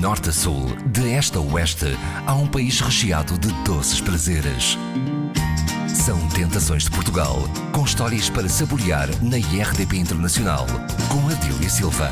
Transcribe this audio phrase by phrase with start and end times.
[0.00, 1.84] norte a sul, de este a oeste,
[2.26, 4.78] há um país recheado de doces prazeres.
[5.86, 7.36] São Tentações de Portugal,
[7.70, 10.64] com histórias para saborear na IRDP Internacional,
[11.10, 12.10] com Adília Silva.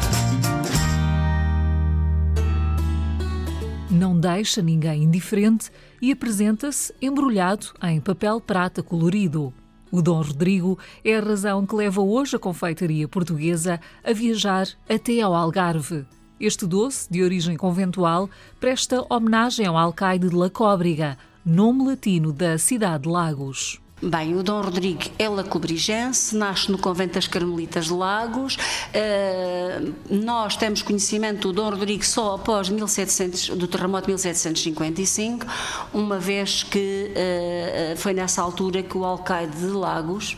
[3.90, 5.70] Não deixa ninguém indiferente
[6.02, 9.50] e apresenta-se embrulhado em papel prata colorido.
[9.90, 15.22] O Dom Rodrigo é a razão que leva hoje a confeitaria portuguesa a viajar até
[15.22, 16.04] ao Algarve.
[16.40, 22.56] Este doce, de origem conventual, presta homenagem ao alcaide de La Cóbrega, nome latino da
[22.56, 23.80] cidade de Lagos.
[24.00, 28.54] Bem, o Dom Rodrigo é lacobrigense, nasce no convento das Carmelitas de Lagos.
[28.54, 35.44] Uh, nós temos conhecimento do Dom Rodrigo só após 1700, do terremoto de 1755,
[35.92, 40.36] uma vez que uh, foi nessa altura que o alcaide de Lagos,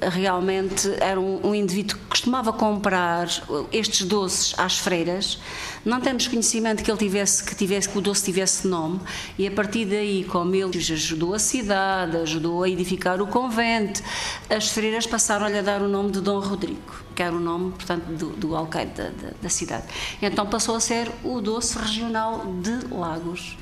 [0.00, 3.28] realmente era um, um, indivíduo costumava comprar
[3.72, 5.38] estes doces às freiras.
[5.84, 9.00] Não temos conhecimento que ele tivesse que tivesse que o doce tivesse nome
[9.38, 14.02] e a partir daí, como ele ajudou a cidade, ajudou a edificar o convento,
[14.50, 18.04] as freiras passaram-lhe a dar o nome de Dom Rodrigo, que era o nome, portanto,
[18.06, 19.84] do, do alcaide da, da, da cidade.
[20.20, 23.56] Então passou a ser o doce regional de Lagos.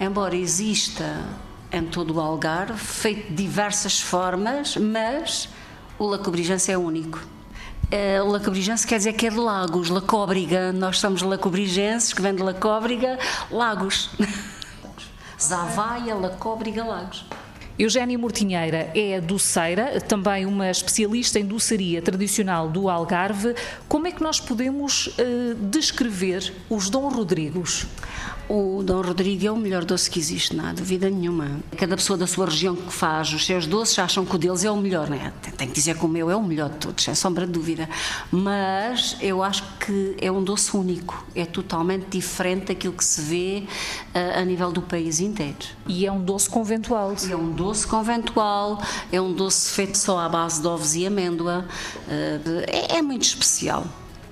[0.00, 1.24] Embora exista
[1.72, 5.48] em todo o Algarve, feito de diversas formas, mas
[5.98, 7.33] o lacobrigense é único.
[7.94, 10.72] Uh, lacobrigense quer dizer que é de Lagos, Lacóbriga.
[10.72, 13.16] Nós somos lacobrigenses, que vem de Lacóbriga,
[13.52, 14.10] Lagos.
[15.40, 17.24] Zavaia, Lacóbriga, Lagos.
[17.76, 23.52] Eugénia Mortinheira é doceira, também uma especialista em doçaria tradicional do Algarve.
[23.88, 27.86] Como é que nós podemos uh, descrever os Dom Rodrigos?
[28.46, 31.60] O Dom Rodrigo é o melhor doce que existe, não há dúvida nenhuma.
[31.78, 34.70] Cada pessoa da sua região que faz os seus doces acham que o deles é
[34.70, 35.32] o melhor, não é?
[35.56, 37.88] Tem que dizer que o meu é o melhor de todos, sem sombra de dúvida.
[38.30, 43.62] Mas eu acho que é um doce único, é totalmente diferente daquilo que se vê
[44.14, 45.56] uh, a nível do país inteiro.
[45.88, 47.14] E é um doce conventual.
[47.30, 51.64] É um doce conventual, é um doce feito só à base de ovos e amêndoa,
[52.06, 53.86] uh, é, é muito especial.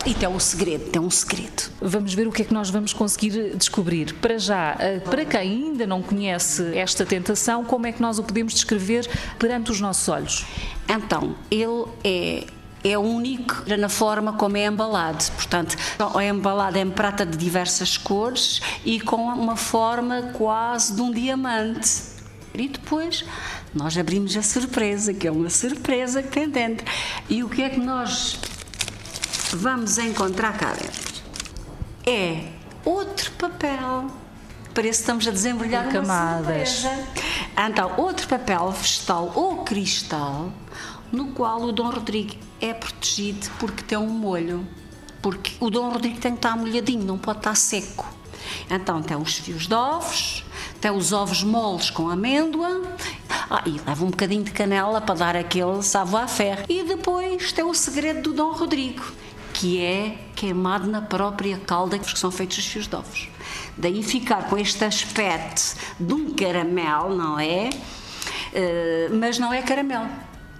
[0.04, 1.70] E tem um segredo, tem um segredo.
[1.80, 4.14] Vamos ver o que é que nós vamos conseguir descobrir.
[4.14, 8.24] Para já, eh, para quem ainda não conhece esta tentação, como é que nós o
[8.24, 10.44] podemos descrever perante os nossos olhos?
[10.88, 12.46] Então, ele é
[12.84, 15.24] é único na forma como é embalado.
[15.36, 15.76] Portanto,
[16.20, 22.11] é embalado em prata de diversas cores e com uma forma quase de um diamante.
[22.54, 23.24] E depois
[23.74, 26.86] nós abrimos a surpresa, que é uma surpresa que tem dentro.
[27.28, 28.38] E o que é que nós
[29.52, 31.22] vamos encontrar cá dentro
[32.06, 32.48] é
[32.84, 34.10] outro papel.
[34.74, 36.84] Parece que estamos a desembrulhar uma camadas.
[37.56, 40.52] Então, outro papel vegetal ou cristal,
[41.10, 44.66] no qual o Dom Rodrigo é protegido porque tem um molho.
[45.20, 48.06] Porque o Dom Rodrigo tem que estar molhadinho, não pode estar seco.
[48.70, 50.44] Então, tem os fios de ovos,
[50.82, 52.82] tem os ovos moles com amêndoa,
[53.48, 56.64] ah, e leva um bocadinho de canela para dar aquele savoir-faire.
[56.68, 59.02] E depois tem o segredo do Dom Rodrigo
[59.52, 63.28] que é queimado na própria calda que são feitos os fios de ovos.
[63.76, 67.68] Daí ficar com este aspecto de um caramelo, não é?
[67.68, 70.08] Uh, mas não é caramelo.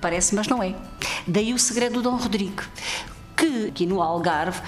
[0.01, 0.75] Parece, mas não é.
[1.27, 2.63] Daí o segredo do Dom Rodrigo,
[3.37, 4.61] que aqui no Algarve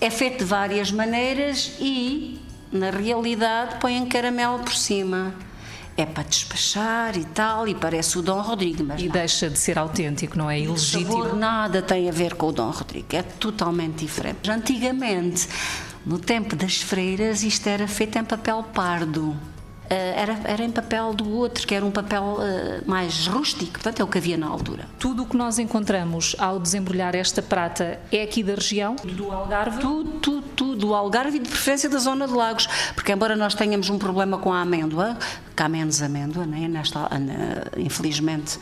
[0.00, 2.40] é feito de várias maneiras e,
[2.76, 5.34] na realidade, põem caramelo por cima
[5.96, 8.84] é para despachar e tal, e parece o Dom Rodrigo.
[8.84, 9.12] Mas e não.
[9.12, 10.60] deixa de ser autêntico, não é?
[10.60, 11.08] Ilegítimo.
[11.08, 14.50] O sabor nada tem a ver com o Dom Rodrigo, é totalmente diferente.
[14.50, 15.48] Antigamente,
[16.04, 19.34] no tempo das freiras, isto era feito em papel pardo.
[19.88, 24.00] Eh, era, era em papel do outro, que era um papel uh, mais rústico, portanto
[24.00, 24.84] é o que havia na altura.
[24.98, 29.80] Tudo o que nós encontramos ao desembrulhar esta prata é aqui da região, do Algarve?
[29.80, 33.54] Tudo, tudo, tudo, do Algarve e de preferência da zona de Lagos, porque embora nós
[33.54, 35.16] tenhamos um problema com a amêndoa,
[35.54, 36.66] que há menos amêndoa, né?
[36.68, 37.08] Nesta,
[37.76, 38.58] infelizmente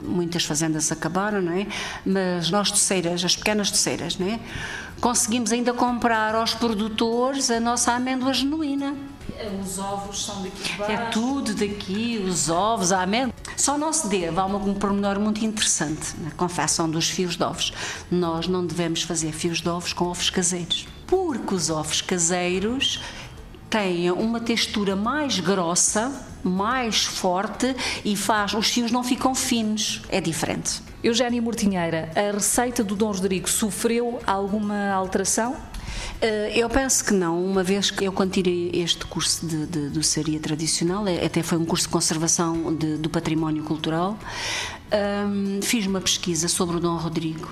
[0.00, 1.66] muitas fazendas acabaram, não é?
[2.04, 4.38] Mas nós doceiras, as pequenas doceiras, não é?
[5.00, 8.94] Conseguimos ainda comprar aos produtores a nossa amêndoa genuína.
[9.62, 10.92] Os ovos são daqui baixo.
[10.92, 13.34] É tudo daqui, os ovos, a amêndoa.
[13.56, 17.72] Só não se deve, há um pormenor muito interessante na confecção dos fios de ovos.
[18.10, 23.00] Nós não devemos fazer fios de ovos com ovos caseiros, porque os ovos caseiros
[23.68, 27.74] têm uma textura mais grossa, mais forte
[28.04, 30.80] e faz os fios não ficam finos, é diferente.
[31.02, 35.56] Eugénia Mortinheira, a receita do Dom Rodrigo sofreu alguma alteração?
[36.20, 39.88] Eh, eu penso que não, uma vez que eu quando tirei este curso de, de
[39.90, 44.18] doçaria tradicional, é, até foi um curso de conservação de, do património cultural,
[44.92, 47.48] um, fiz uma pesquisa sobre o Dom Rodrigo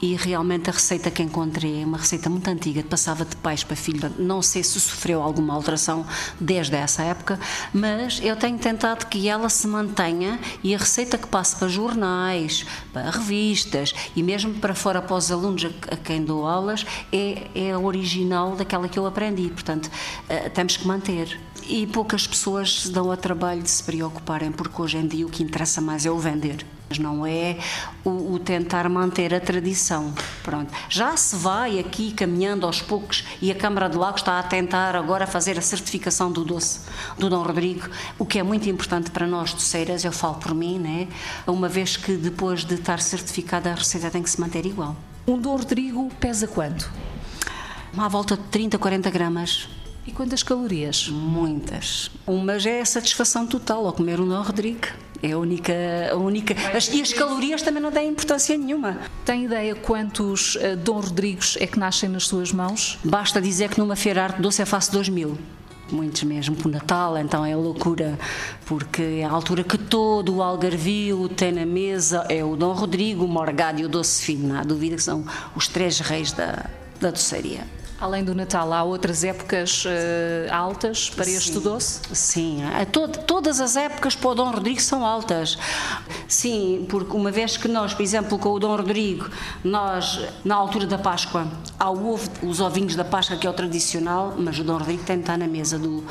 [0.00, 3.76] e realmente a receita que encontrei é uma receita muito antiga, passava de pais para
[3.76, 4.12] filho.
[4.18, 6.06] Não sei se sofreu alguma alteração
[6.40, 7.38] desde essa época,
[7.72, 12.64] mas eu tenho tentado que ela se mantenha e a receita que passe para jornais,
[12.92, 17.72] para revistas e mesmo para fora para os alunos a, quem dou aulas é, é
[17.72, 19.48] a original daquela que eu aprendi.
[19.48, 21.38] Portanto, uh, temos que manter
[21.68, 25.30] e poucas pessoas se dão a trabalho de se preocuparem, porque hoje em dia o
[25.30, 26.64] que interessa mais é o vender.
[26.88, 27.58] Mas não é
[28.04, 30.12] o, o, tentar manter a tradição.
[30.42, 30.72] Pronto.
[30.88, 34.96] Já se vai aqui caminhando aos poucos e a Câmara de Lago está a tentar
[34.96, 36.80] agora fazer a certificação do doce
[37.18, 37.88] do Dom Rodrigo,
[38.18, 41.08] o que é muito importante para nós doceiras, eu falo por mim, né?
[41.46, 44.96] uma vez que depois de estar certificada a receita tem que se manter igual.
[45.26, 46.90] Um Dom Rodrigo pesa quanto?
[47.96, 49.68] À volta de 30, 40 gramas.
[50.06, 51.08] E quantas calorias?
[51.08, 52.10] Muitas.
[52.58, 54.86] Já é a satisfação total ao comer um Dom Rodrigo.
[55.22, 55.72] É a única.
[56.12, 58.98] A única as, e as calorias também não têm importância nenhuma.
[59.24, 62.98] Tem ideia quantos uh, Dom Rodrigos é que nascem nas suas mãos?
[63.02, 65.38] Basta dizer que numa feira arte doce é fácil 2 mil
[65.90, 68.18] muitos mesmo por Natal, então é loucura,
[68.66, 73.24] porque é a altura que todo o Algarvio tem na mesa é o Dom Rodrigo,
[73.24, 75.24] o Morgado e o Doce Fino, não há dúvida que são
[75.56, 76.66] os três reis da,
[77.00, 77.66] da doceria.
[78.00, 81.60] Além do Natal, há outras épocas uh, altas para este Sim.
[81.60, 82.00] doce?
[82.12, 82.62] Sim,
[83.26, 85.58] todas as épocas para o Dom Rodrigo são altas.
[86.28, 89.28] Sim, porque uma vez que nós, por exemplo, com o Dom Rodrigo,
[89.64, 93.52] nós, na altura da Páscoa, há o ovo, os ovinhos da Páscoa, que é o
[93.52, 96.04] tradicional, mas o Dom Rodrigo tem de estar na mesa do,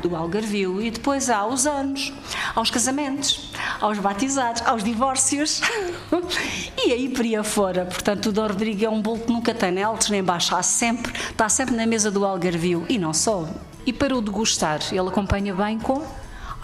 [0.00, 0.80] do Algarvio.
[0.80, 2.12] E depois há os anos,
[2.54, 5.60] aos casamentos, aos batizados, aos divórcios.
[6.84, 7.84] e aí por aí fora.
[7.84, 11.12] Portanto, o Dom Rodrigo é um bolo que nunca tem altos nem baixos, há sempre
[11.30, 13.48] está sempre na mesa do Algarvio e não só.
[13.84, 16.04] E para o degustar, ele acompanha bem com?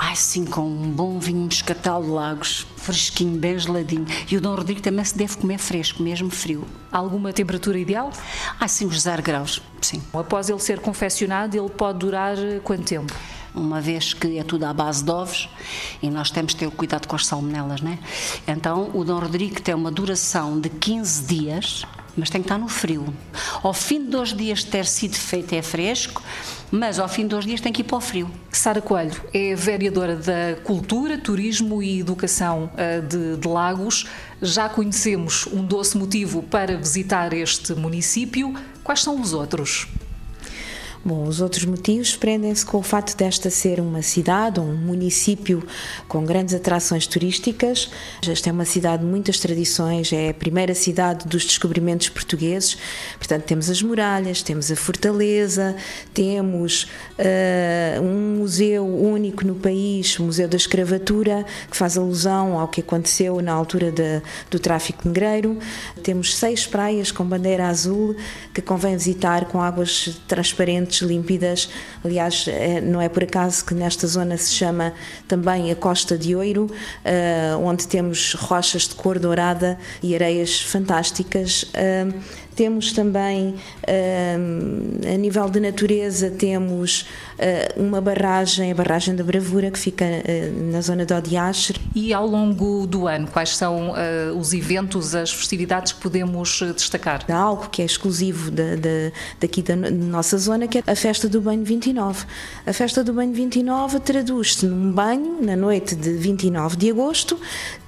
[0.00, 4.06] Ai, sim, com um bom vinho moscatel de Lagos, fresquinho, bem geladinho.
[4.30, 6.64] E o Dom Rodrigo também se deve comer fresco, mesmo frio.
[6.92, 8.12] Alguma temperatura ideal?
[8.60, 10.00] Ah, sim, uns 0 graus, sim.
[10.14, 13.12] Após ele ser confeccionado, ele pode durar quanto tempo?
[13.58, 15.48] Uma vez que é tudo à base de ovos
[16.02, 17.98] e nós temos de ter cuidado com as salmonelas, né?
[18.46, 21.84] Então, o Dom Rodrigo tem uma duração de 15 dias
[22.18, 23.14] mas tem que estar no frio.
[23.62, 26.20] Ao fim de dois dias de ter sido feito é fresco,
[26.70, 28.30] mas ao fim de dois dias tem que ir para o frio.
[28.50, 34.06] Sara Coelho é vereadora da Cultura, Turismo e Educação eh, de, de Lagos.
[34.42, 38.52] Já conhecemos um doce motivo para visitar este município.
[38.82, 39.86] Quais são os outros?
[41.04, 45.64] Bom, os outros motivos prendem-se com o fato desta ser uma cidade, um município
[46.08, 47.88] com grandes atrações turísticas.
[48.26, 52.76] Esta é uma cidade de muitas tradições, é a primeira cidade dos descobrimentos portugueses.
[53.16, 55.76] Portanto, temos as muralhas, temos a fortaleza,
[56.12, 62.66] temos uh, um museu único no país, o Museu da Escravatura, que faz alusão ao
[62.66, 64.20] que aconteceu na altura de,
[64.50, 65.58] do tráfico negreiro.
[66.02, 68.16] Temos seis praias com bandeira azul
[68.52, 71.68] que convém visitar com águas transparentes límpidas.
[72.04, 74.92] Aliás, é, não é por acaso que nesta zona se chama
[75.26, 76.70] também a Costa de Ouro,
[77.04, 81.66] eh, onde temos rochas de cor dourada e areias fantásticas.
[82.58, 83.54] Eh, temos também,
[83.86, 87.06] a nível de natureza, temos
[87.76, 90.04] uma barragem, a barragem da Bravura, que fica
[90.72, 91.76] na zona de Odiacher.
[91.94, 93.94] E ao longo do ano, quais são
[94.36, 97.24] os eventos, as festividades que podemos destacar?
[97.28, 101.28] Há algo que é exclusivo de, de, daqui da nossa zona, que é a festa
[101.28, 102.26] do banho 29.
[102.66, 107.38] A festa do banho 29 traduz-se num banho na noite de 29 de agosto,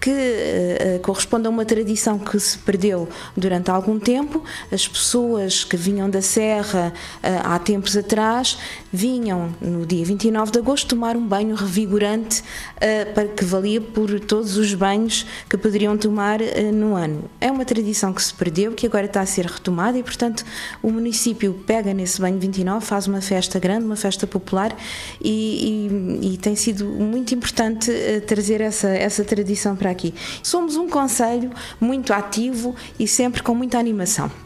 [0.00, 4.42] que corresponde a uma tradição que se perdeu durante algum tempo.
[4.70, 8.58] As pessoas que vinham da Serra uh, há tempos atrás
[8.92, 14.18] vinham no dia 29 de agosto tomar um banho revigorante uh, para que valia por
[14.20, 16.38] todos os banhos que poderiam tomar
[16.72, 17.24] no ano.
[17.40, 20.44] É uma tradição que se perdeu, que agora está a ser retomada e, portanto,
[20.82, 24.76] o município pega nesse banho 29, faz uma festa grande, uma festa popular
[25.20, 27.90] e, e, e tem sido muito importante
[28.26, 30.14] trazer essa, essa tradição para aqui.
[30.42, 31.50] Somos um conselho
[31.80, 34.30] muito ativo e sempre com muita animação.